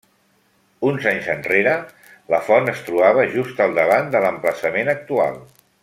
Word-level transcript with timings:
Uns 0.91 1.03
anys 1.11 1.27
enrere, 1.33 1.75
la 2.35 2.39
font 2.47 2.73
es 2.73 2.81
trobava 2.89 3.27
just 3.37 3.63
al 3.67 3.79
davant 3.81 4.11
de 4.17 4.23
l'emplaçament 4.27 4.95
actual. 4.99 5.39